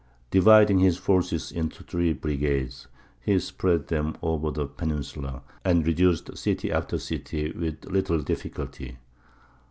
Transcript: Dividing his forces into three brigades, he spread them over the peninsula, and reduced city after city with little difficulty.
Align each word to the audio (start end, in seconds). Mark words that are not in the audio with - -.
Dividing 0.31 0.79
his 0.79 0.97
forces 0.97 1.51
into 1.51 1.83
three 1.83 2.11
brigades, 2.11 2.87
he 3.19 3.37
spread 3.37 3.89
them 3.89 4.17
over 4.23 4.49
the 4.49 4.65
peninsula, 4.65 5.43
and 5.63 5.85
reduced 5.85 6.35
city 6.39 6.71
after 6.71 6.97
city 6.97 7.51
with 7.51 7.85
little 7.85 8.23
difficulty. 8.23 8.97